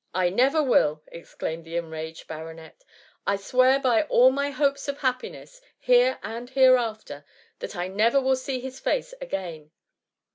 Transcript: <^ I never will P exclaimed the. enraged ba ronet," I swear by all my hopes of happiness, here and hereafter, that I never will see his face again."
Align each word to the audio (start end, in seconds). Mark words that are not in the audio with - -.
<^ 0.01 0.03
I 0.15 0.29
never 0.31 0.63
will 0.63 0.95
P 1.05 1.15
exclaimed 1.15 1.63
the. 1.63 1.77
enraged 1.77 2.27
ba 2.27 2.39
ronet," 2.43 2.83
I 3.27 3.35
swear 3.35 3.77
by 3.79 4.01
all 4.05 4.31
my 4.31 4.49
hopes 4.49 4.87
of 4.87 4.97
happiness, 4.97 5.61
here 5.77 6.17
and 6.23 6.49
hereafter, 6.49 7.23
that 7.59 7.75
I 7.75 7.87
never 7.87 8.19
will 8.19 8.35
see 8.35 8.59
his 8.59 8.79
face 8.79 9.13
again." 9.21 9.69